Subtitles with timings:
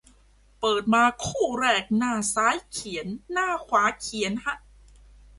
[0.59, 4.55] เปิดมาคู่แรก หน้าซ้ายเขียน หน้าขวาเขียน ฮะ